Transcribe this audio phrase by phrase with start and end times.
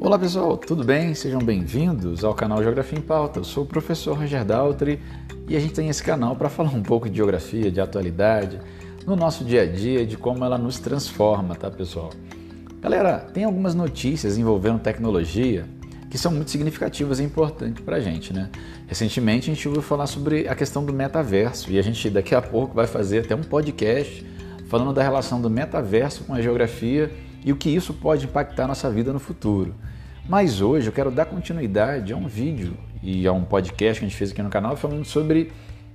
[0.00, 1.12] Olá pessoal, tudo bem?
[1.12, 3.40] Sejam bem-vindos ao canal Geografia em Pauta.
[3.40, 5.00] Eu sou o professor Roger Daltri
[5.48, 8.60] e a gente tem esse canal para falar um pouco de geografia, de atualidade,
[9.04, 12.10] no nosso dia a dia, de como ela nos transforma, tá pessoal?
[12.80, 15.66] Galera, tem algumas notícias envolvendo tecnologia
[16.08, 18.50] que são muito significativas e importantes para a gente, né?
[18.86, 22.40] Recentemente a gente ouviu falar sobre a questão do metaverso e a gente daqui a
[22.40, 24.24] pouco vai fazer até um podcast
[24.68, 27.10] falando da relação do metaverso com a geografia
[27.44, 29.74] e o que isso pode impactar nossa vida no futuro.
[30.28, 34.08] Mas hoje eu quero dar continuidade a um vídeo e a um podcast que a
[34.08, 35.50] gente fez aqui no canal falando sobre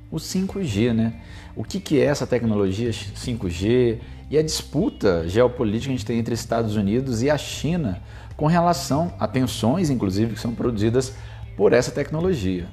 [0.10, 1.14] o 5G, né?
[1.56, 4.00] O que, que é essa tecnologia 5G
[4.32, 8.02] e a disputa geopolítica que a gente tem entre Estados Unidos e a China
[8.36, 11.14] com relação a tensões, inclusive, que são produzidas
[11.56, 12.66] por essa tecnologia.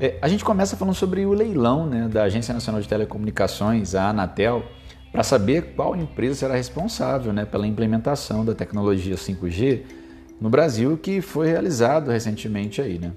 [0.00, 4.08] É, a gente começa falando sobre o leilão né, da Agência Nacional de Telecomunicações, a
[4.08, 4.64] Anatel,
[5.12, 9.82] para saber qual empresa será responsável né, pela implementação da tecnologia 5G
[10.42, 13.12] no Brasil, que foi realizado recentemente aí, né?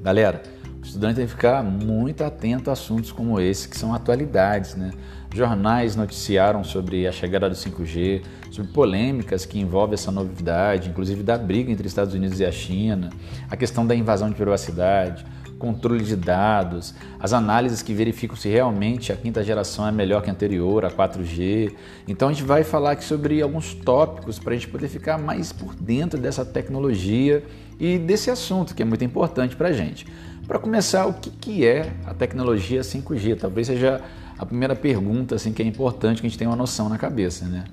[0.00, 0.42] Galera,
[0.80, 4.92] o estudante tem que ficar muito atento a assuntos como esse, que são atualidades, né?
[5.34, 11.36] Jornais noticiaram sobre a chegada do 5G, sobre polêmicas que envolvem essa novidade, inclusive da
[11.36, 13.10] briga entre Estados Unidos e a China,
[13.50, 15.26] a questão da invasão de privacidade,
[15.58, 20.30] controle de dados, as análises que verificam se realmente a quinta geração é melhor que
[20.30, 21.74] a anterior, a 4G.
[22.06, 25.52] Então a gente vai falar aqui sobre alguns tópicos para a gente poder ficar mais
[25.52, 27.42] por dentro dessa tecnologia
[27.78, 30.06] e desse assunto que é muito importante para a gente.
[30.46, 33.38] Para começar, o que, que é a tecnologia 5G?
[33.38, 34.00] Talvez seja
[34.38, 37.44] a primeira pergunta assim, que é importante que a gente tenha uma noção na cabeça.
[37.44, 37.64] Né?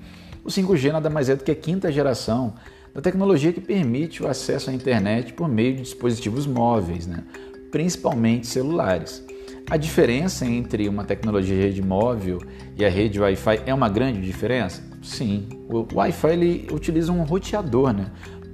[0.44, 2.54] O 5G nada mais é do que a quinta geração
[2.94, 7.06] da tecnologia que permite o acesso à internet por meio de dispositivos móveis.
[7.06, 7.24] Né?
[7.76, 9.22] principalmente celulares.
[9.68, 12.40] A diferença entre uma tecnologia de rede móvel
[12.74, 14.82] e a rede Wi-Fi é uma grande diferença?
[15.02, 15.48] Sim.
[15.68, 18.06] O Wi-Fi ele utiliza um roteador né,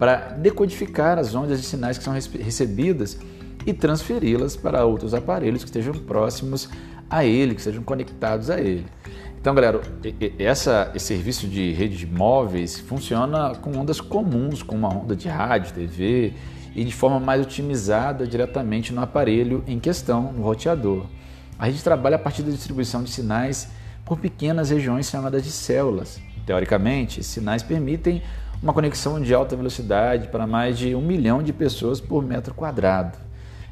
[0.03, 3.17] para decodificar as ondas de sinais que são recebidas
[3.64, 6.69] e transferi-las para outros aparelhos que estejam próximos
[7.09, 8.84] a ele, que estejam conectados a ele.
[9.41, 9.81] Então, galera,
[10.41, 15.72] essa, esse serviço de rede móveis funciona com ondas comuns, como uma onda de rádio,
[15.72, 16.32] TV
[16.75, 21.06] e de forma mais otimizada diretamente no aparelho em questão, no roteador.
[21.56, 23.69] A rede trabalha a partir da distribuição de sinais
[24.05, 26.21] por pequenas regiões chamadas de células.
[26.44, 28.21] Teoricamente, sinais permitem
[28.62, 33.19] uma conexão de alta velocidade para mais de um milhão de pessoas por metro quadrado.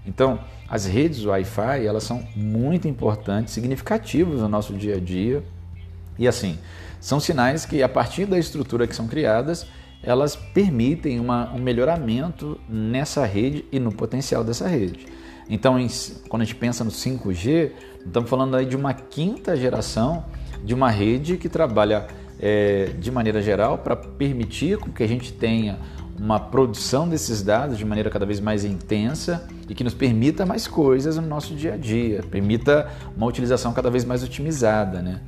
[0.05, 5.45] Então, as redes Wi-Fi elas são muito importantes, significativas no nosso dia a dia.
[6.19, 6.59] E assim,
[7.01, 9.67] são sinais que a partir da estrutura que são criadas,
[10.03, 15.07] elas permitem uma, um melhoramento nessa rede e no potencial dessa rede.
[15.49, 15.89] Então, em,
[16.28, 17.72] quando a gente pensa no 5G,
[18.07, 20.25] estamos falando aí de uma quinta geração
[20.65, 22.07] de uma rede que trabalha
[22.41, 25.78] é, de maneira geral para permitir que a gente tenha
[26.19, 30.67] uma produção desses dados de maneira cada vez mais intensa e que nos permita mais
[30.67, 35.21] coisas no nosso dia a dia, permita uma utilização cada vez mais otimizada, né?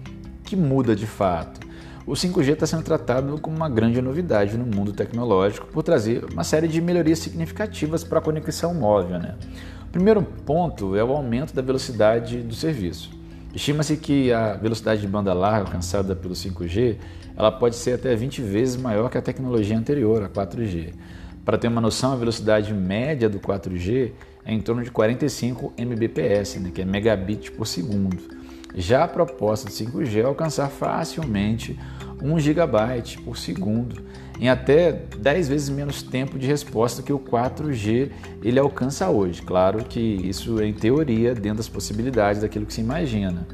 [0.45, 1.73] Que muda de fato
[2.07, 6.43] o 5G está sendo tratado como uma grande novidade no mundo tecnológico por trazer uma
[6.43, 9.21] série de melhorias significativas para a conexão móvel.
[9.21, 9.37] Né?
[9.85, 13.11] O primeiro ponto é o aumento da velocidade do serviço.
[13.55, 16.97] Estima-se que a velocidade de banda larga alcançada pelo 5G
[17.37, 20.95] ela pode ser até 20 vezes maior que a tecnologia anterior, a 4G.
[21.45, 24.13] Para ter uma noção, a velocidade média do 4G
[24.45, 28.19] é em torno de 45 Mbps, né, que é megabit por segundo.
[28.75, 31.79] Já a proposta de 5G é alcançar facilmente
[32.23, 32.79] 1 GB
[33.25, 34.03] por segundo,
[34.43, 38.11] em até 10 vezes menos tempo de resposta que o 4G
[38.43, 39.41] ele alcança hoje.
[39.41, 43.47] Claro que isso é em teoria, dentro das possibilidades daquilo que se imagina.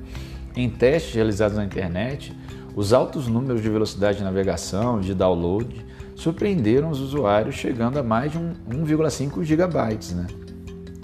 [0.56, 2.34] Em testes realizados na internet,
[2.75, 5.84] os altos números de velocidade de navegação, de download,
[6.16, 9.78] surpreenderam os usuários, chegando a mais de 1,5 GB.
[10.15, 10.27] Né?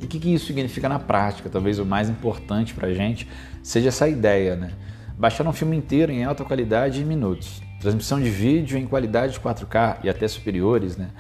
[0.01, 1.51] E o que, que isso significa na prática?
[1.51, 3.29] Talvez o mais importante para a gente
[3.63, 4.73] seja essa ideia, né?
[5.19, 7.61] Baixar um filme inteiro em alta qualidade em minutos.
[7.85, 11.11] Transmissão de vídeo em qualidade 4K e até superiores, né?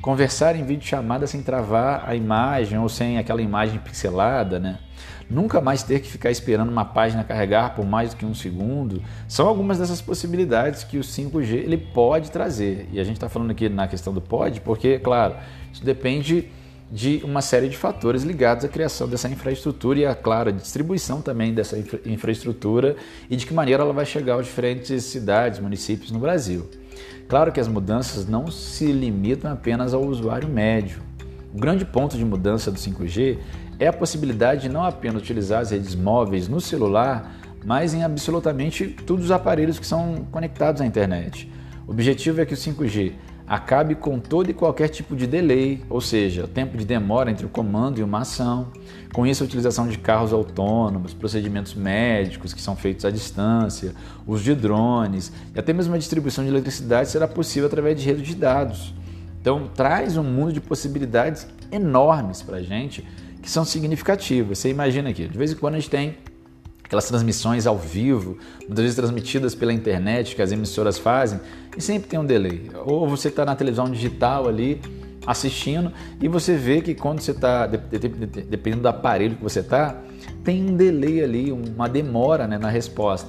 [0.00, 4.78] Conversar em vídeo chamada sem travar a imagem ou sem aquela imagem pixelada, né?
[5.28, 9.02] Nunca mais ter que ficar esperando uma página carregar por mais do que um segundo.
[9.28, 12.88] São algumas dessas possibilidades que o 5G ele pode trazer.
[12.90, 15.36] E a gente está falando aqui na questão do pode, porque, claro,
[15.70, 16.48] isso depende
[16.90, 21.52] de uma série de fatores ligados à criação dessa infraestrutura e, a claro, distribuição também
[21.52, 22.96] dessa infra infraestrutura
[23.28, 26.68] e de que maneira ela vai chegar às diferentes cidades, municípios no Brasil.
[27.28, 31.02] Claro que as mudanças não se limitam apenas ao usuário médio.
[31.52, 33.38] O grande ponto de mudança do 5G
[33.78, 37.34] é a possibilidade de não apenas utilizar as redes móveis no celular,
[37.64, 41.50] mas em absolutamente todos os aparelhos que são conectados à internet.
[41.86, 43.12] O objetivo é que o 5G
[43.46, 47.48] acabe com todo e qualquer tipo de delay, ou seja, tempo de demora entre o
[47.48, 48.72] comando e uma ação.
[49.12, 53.94] Com isso, a utilização de carros autônomos, procedimentos médicos que são feitos à distância,
[54.26, 58.26] uso de drones e até mesmo a distribuição de eletricidade será possível através de redes
[58.26, 58.92] de dados.
[59.40, 63.06] Então, traz um mundo de possibilidades enormes para a gente
[63.40, 64.58] que são significativas.
[64.58, 66.16] Você imagina aqui, de vez em quando a gente tem
[66.86, 71.40] aquelas transmissões ao vivo, muitas vezes transmitidas pela internet que as emissoras fazem,
[71.76, 72.70] e sempre tem um delay.
[72.84, 74.80] Ou você está na televisão digital ali
[75.26, 75.92] assistindo
[76.22, 79.96] e você vê que quando você está, dependendo do aparelho que você está,
[80.44, 83.28] tem um delay ali, uma demora né, na resposta.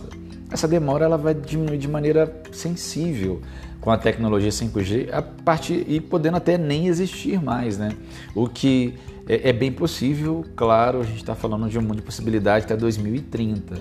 [0.51, 3.42] Essa demora ela vai diminuir de maneira sensível
[3.81, 7.89] com a tecnologia 5G a partir e podendo até nem existir mais, né?
[8.36, 8.94] O que
[9.27, 12.75] é, é bem possível, claro, a gente está falando de um mundo de possibilidade até
[12.75, 13.75] 2030.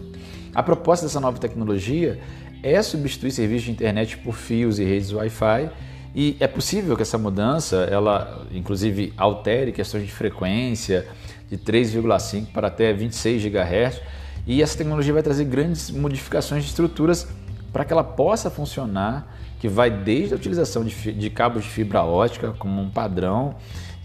[0.55, 2.19] A proposta dessa nova tecnologia
[2.63, 5.71] é substituir serviços de internet por fios e redes Wi-Fi
[6.15, 11.07] e é possível que essa mudança, ela inclusive altere questões de frequência
[11.49, 14.01] de 3,5 para até 26 GHz
[14.47, 17.29] e essa tecnologia vai trazer grandes modificações de estruturas
[17.73, 22.03] para que ela possa funcionar, que vai desde a utilização de, de cabos de fibra
[22.03, 23.57] ótica como um padrão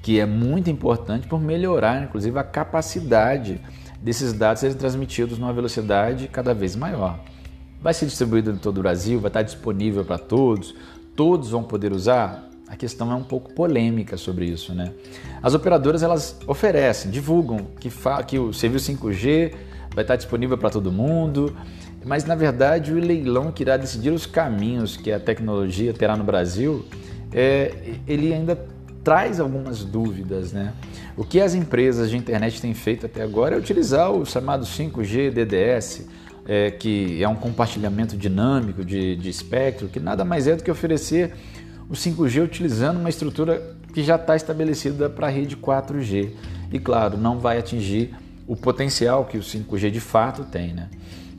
[0.01, 3.62] que é muito importante por melhorar, inclusive, a capacidade
[4.01, 7.19] desses dados serem transmitidos numa velocidade cada vez maior.
[7.80, 10.75] Vai ser distribuído em todo o Brasil, vai estar disponível para todos,
[11.15, 12.48] todos vão poder usar?
[12.68, 14.94] A questão é um pouco polêmica sobre isso, né?
[15.44, 17.92] As operadoras elas oferecem, divulgam que,
[18.27, 19.53] que o serviço 5G
[19.94, 21.56] vai estar disponível para todo mundo,
[22.06, 26.24] mas na verdade o leilão que irá decidir os caminhos que a tecnologia terá no
[26.24, 26.86] Brasil,
[27.33, 28.56] é, ele ainda
[29.03, 30.51] traz algumas dúvidas.
[30.51, 30.74] Né?
[31.18, 35.31] O que as empresas de internet têm feito até agora é utilizar o chamado 5G
[35.31, 36.07] DDS,
[36.48, 40.71] é, que é um compartilhamento dinâmico de, de espectro, que nada mais é do que
[40.71, 41.33] oferecer
[41.89, 46.31] o 5G utilizando uma estrutura que já está estabelecida para a rede 4G.
[46.71, 48.15] E claro, não vai atingir
[48.48, 50.74] o potencial que o 5G de fato tem.
[50.74, 50.89] Né?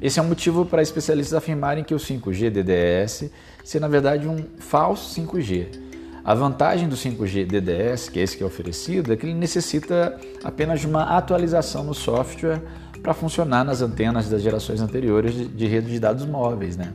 [0.00, 3.30] Esse é um motivo para especialistas afirmarem que o 5G DDS
[3.64, 5.91] seja na verdade um falso 5G
[6.24, 10.16] a vantagem do 5G DDS, que é esse que é oferecido, é que ele necessita
[10.44, 12.62] apenas de uma atualização no software
[13.02, 16.76] para funcionar nas antenas das gerações anteriores de, de rede de dados móveis.
[16.76, 16.92] Né?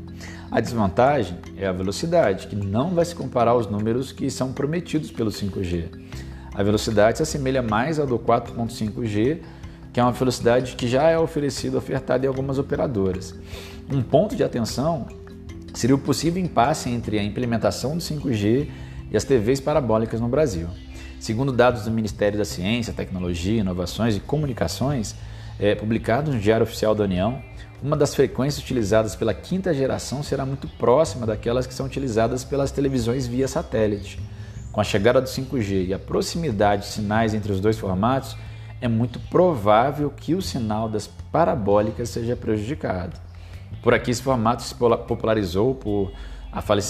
[0.50, 5.12] A desvantagem é a velocidade, que não vai se comparar aos números que são prometidos
[5.12, 5.90] pelo 5G.
[6.56, 9.40] A velocidade se assemelha mais ao do 4.5G,
[9.92, 13.36] que é uma velocidade que já é oferecida, ofertada em algumas operadoras.
[13.92, 15.06] Um ponto de atenção
[15.74, 18.70] seria o possível impasse entre a implementação do 5G
[19.12, 20.68] e as TVs parabólicas no Brasil.
[21.20, 25.16] Segundo dados do Ministério da Ciência, Tecnologia, Inovações e Comunicações,
[25.60, 27.42] é, publicados no Diário Oficial da União,
[27.82, 32.72] uma das frequências utilizadas pela quinta geração será muito próxima daquelas que são utilizadas pelas
[32.72, 34.20] televisões via satélite.
[34.72, 38.38] Com a chegada do 5G e a proximidade de sinais entre os dois formatos,
[38.80, 43.20] é muito provável que o sinal das parabólicas seja prejudicado.
[43.82, 46.12] Por aqui, esse formato se popularizou por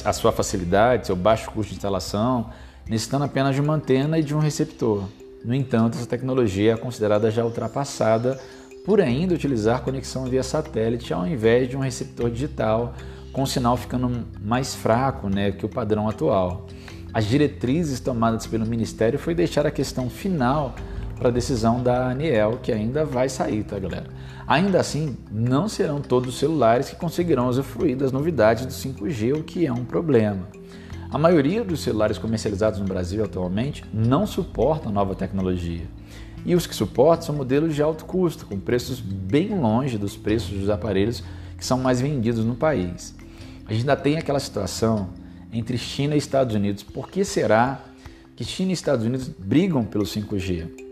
[0.06, 2.50] a, sua facilidade, seu baixo custo de instalação,
[2.88, 5.04] necessitando apenas de uma antena e de um receptor.
[5.44, 8.40] No entanto, essa tecnologia é considerada já ultrapassada
[8.86, 12.94] por ainda utilizar conexão via satélite ao invés de um receptor digital,
[13.34, 16.68] com o sinal ficando mais fraco né, que o padrão atual.
[17.14, 20.76] As diretrizes tomadas pelo Ministério foi deixar a questão final
[21.18, 24.08] para a decisão da ANEEL, que ainda vai sair, tá galera?
[24.48, 29.44] Ainda assim, não serão todos os celulares que conseguirão usufruir das novidades do 5G, o
[29.44, 30.48] que é um problema.
[31.10, 35.86] A maioria dos celulares comercializados no Brasil atualmente não suportam nova tecnologia.
[36.46, 40.58] E os que suportam são modelos de alto custo, com preços bem longe dos preços
[40.58, 41.24] dos aparelhos
[41.58, 43.16] que são mais vendidos no país.
[43.66, 45.10] A gente ainda tem aquela situação
[45.52, 46.84] entre China e Estados Unidos.
[46.84, 47.82] Por que será
[48.36, 50.87] que China e Estados Unidos brigam pelo 5G?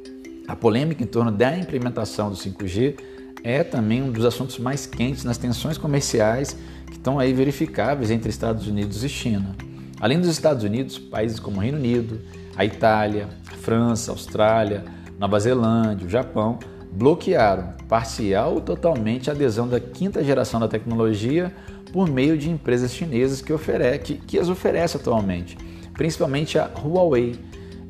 [0.47, 2.99] A polêmica em torno da implementação do 5G
[3.43, 8.29] é também um dos assuntos mais quentes nas tensões comerciais que estão aí verificáveis entre
[8.29, 9.55] Estados Unidos e China.
[9.99, 12.19] Além dos Estados Unidos, países como o Reino Unido,
[12.55, 14.83] a Itália, a França, a Austrália,
[15.17, 16.59] Nova Zelândia, o Japão
[16.91, 21.53] bloquearam parcial ou totalmente a adesão da quinta geração da tecnologia
[21.91, 23.53] por meio de empresas chinesas que,
[24.03, 25.57] que, que as oferecem atualmente,
[25.93, 27.35] principalmente a Huawei.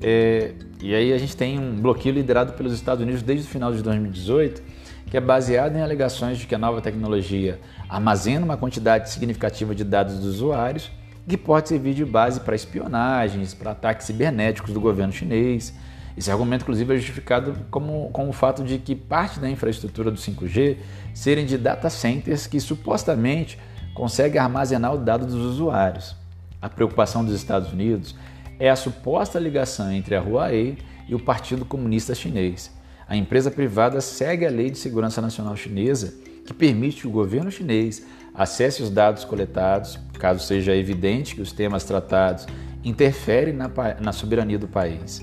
[0.02, 0.54] É,
[0.86, 3.82] e aí a gente tem um bloqueio liderado pelos Estados Unidos desde o final de
[3.82, 4.62] 2018
[5.10, 9.84] que é baseado em alegações de que a nova tecnologia armazena uma quantidade significativa de
[9.84, 10.92] dados dos usuários
[11.28, 15.74] que pode servir de base para espionagens, para ataques cibernéticos do governo chinês.
[16.16, 20.18] Esse argumento, inclusive, é justificado como, com o fato de que parte da infraestrutura do
[20.18, 20.78] 5G
[21.16, 23.58] serem de data centers que supostamente
[23.96, 26.16] conseguem armazenar o dado dos usuários.
[26.62, 28.16] A preocupação dos Estados Unidos
[28.60, 32.72] é a suposta ligação entre a Huawei e o Partido Comunista Chinês.
[33.08, 36.14] A empresa privada segue a Lei de Segurança Nacional Chinesa,
[36.46, 41.52] que permite que o governo chinês acesse os dados coletados, caso seja evidente que os
[41.52, 42.46] temas tratados
[42.84, 43.70] interferem na,
[44.00, 45.22] na soberania do país.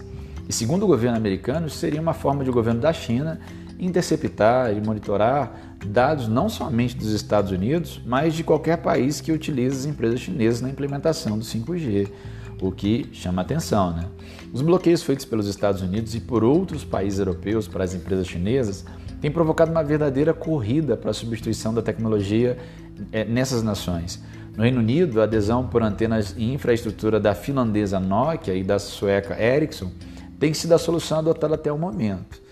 [0.48, 3.40] E segundo o governo americano, isso seria uma forma de o governo da China
[3.78, 9.76] interceptar e monitorar dados não somente dos Estados Unidos, mas de qualquer país que utilize
[9.76, 12.08] as empresas chinesas na implementação do 5G,
[12.62, 13.92] o que chama atenção.
[13.94, 14.06] Né?
[14.52, 18.84] Os bloqueios feitos pelos Estados Unidos e por outros países europeus para as empresas chinesas
[19.20, 22.56] têm provocado uma verdadeira corrida para a substituição da tecnologia
[23.10, 24.22] é, nessas nações.
[24.56, 29.40] No Reino Unido, a adesão por antenas e infraestrutura da finlandesa Nokia e da sueca
[29.42, 29.90] Ericsson
[30.38, 32.42] tem sido a solução adotada até o momento.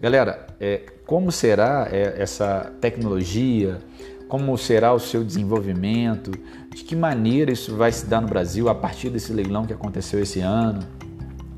[0.00, 3.78] Galera, é, como será é, essa tecnologia?
[4.32, 6.30] Como será o seu desenvolvimento?
[6.74, 10.22] De que maneira isso vai se dar no Brasil a partir desse leilão que aconteceu
[10.22, 10.80] esse ano?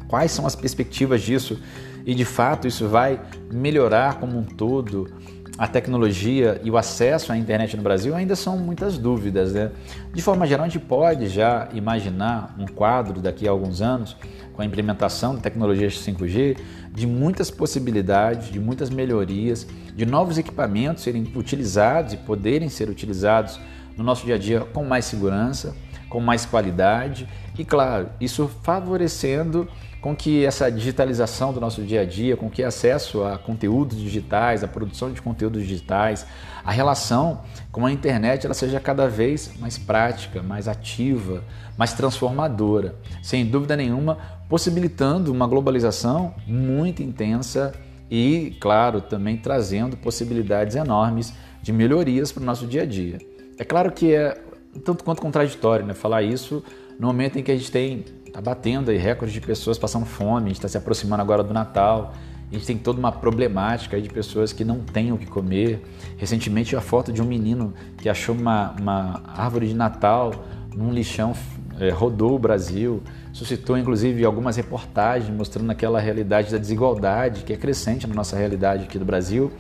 [0.09, 1.57] Quais são as perspectivas disso?
[2.05, 5.09] E de fato isso vai melhorar como um todo
[5.57, 9.53] a tecnologia e o acesso à internet no Brasil ainda são muitas dúvidas.
[9.53, 9.71] Né?
[10.13, 14.17] De forma geral, a gente pode já imaginar um quadro daqui a alguns anos
[14.53, 16.59] com a implementação de tecnologias 5G,
[16.93, 23.61] de muitas possibilidades, de muitas melhorias, de novos equipamentos serem utilizados e poderem ser utilizados
[23.97, 25.77] no nosso dia a dia com mais segurança,
[26.09, 29.69] com mais qualidade e, claro, isso favorecendo
[30.05, 34.63] com que essa digitalização do nosso dia a dia, com que acesso a conteúdos digitais,
[34.63, 36.27] a produção de conteúdos digitais,
[36.63, 37.41] a relação
[37.73, 41.43] com a internet ela seja cada vez mais prática, mais ativa,
[41.75, 47.73] mais transformadora, sem dúvida nenhuma, possibilitando uma globalização muito intensa
[48.11, 51.33] e, claro, também trazendo possibilidades enormes
[51.63, 53.17] de melhorias para o nosso dia a dia.
[53.59, 54.39] É claro que é
[54.85, 56.63] tanto quanto contraditório né, falar isso
[57.01, 60.47] no momento em que a gente tem Está batendo aí recordes de pessoas passando fome,
[60.47, 62.13] a gente está se aproximando agora do Natal.
[62.51, 65.81] A gente tem toda uma problemática de pessoas que não têm o que comer.
[66.17, 70.33] Recentemente, a foto de um menino que achou uma, uma árvore de Natal
[70.75, 71.33] num lixão
[71.79, 73.01] é, rodou o Brasil,
[73.33, 78.83] suscitou inclusive algumas reportagens mostrando aquela realidade da desigualdade que é crescente na nossa realidade
[78.83, 79.53] aqui do Brasil.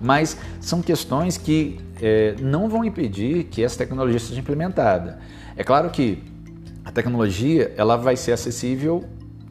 [0.00, 5.18] Mas são questões que é, não vão impedir que essa tecnologia seja implementada.
[5.56, 6.29] É claro que
[6.90, 9.04] a tecnologia ela vai ser acessível,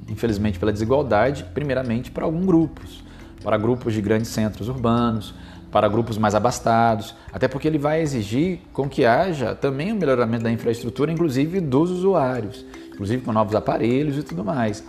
[0.10, 3.01] infelizmente pela desigualdade, primeiramente para alguns grupos,
[3.41, 5.34] para grupos de grandes centros urbanos,
[5.72, 9.98] para grupos mais abastados, até porque ele vai exigir com que haja também o um
[9.98, 14.84] melhoramento da infraestrutura, inclusive dos usuários, inclusive com novos aparelhos e tudo mais.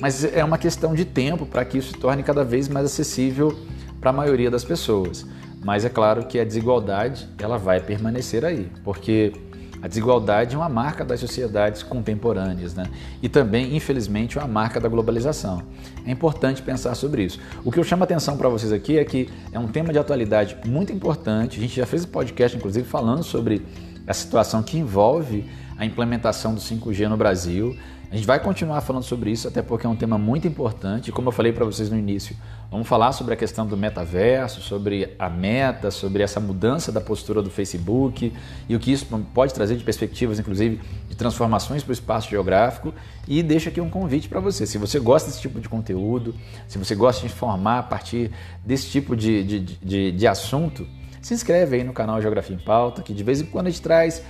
[0.00, 3.54] Mas é uma questão de tempo para que isso se torne cada vez mais acessível
[4.00, 5.26] para a maioria das pessoas.
[5.62, 9.34] Mas é claro que a desigualdade ela vai permanecer aí, porque
[9.82, 12.84] a desigualdade é uma marca das sociedades contemporâneas né?
[13.20, 15.60] e também, infelizmente, uma marca da globalização.
[16.06, 17.40] É importante pensar sobre isso.
[17.64, 19.98] O que eu chamo a atenção para vocês aqui é que é um tema de
[19.98, 21.58] atualidade muito importante.
[21.58, 23.66] A gente já fez um podcast, inclusive, falando sobre
[24.06, 25.44] a situação que envolve
[25.76, 27.76] a implementação do 5G no Brasil.
[28.12, 31.10] A gente vai continuar falando sobre isso, até porque é um tema muito importante.
[31.10, 32.36] Como eu falei para vocês no início,
[32.70, 37.40] vamos falar sobre a questão do metaverso, sobre a meta, sobre essa mudança da postura
[37.40, 38.30] do Facebook
[38.68, 40.78] e o que isso pode trazer de perspectivas, inclusive,
[41.08, 42.92] de transformações para o espaço geográfico.
[43.26, 44.66] E deixo aqui um convite para você.
[44.66, 46.34] Se você gosta desse tipo de conteúdo,
[46.68, 48.30] se você gosta de informar a partir
[48.62, 50.86] desse tipo de, de, de, de assunto,
[51.22, 53.80] se inscreve aí no canal Geografia em Pauta, que de vez em quando a gente
[53.80, 54.22] traz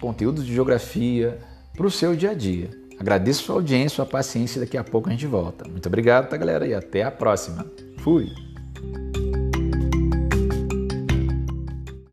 [0.00, 1.38] conteúdos de geografia
[1.76, 2.87] para o seu dia a dia.
[2.98, 5.68] Agradeço sua audiência, sua paciência e daqui a pouco a gente volta.
[5.68, 6.66] Muito obrigado, tá, galera?
[6.66, 7.64] E até a próxima.
[7.98, 8.28] Fui!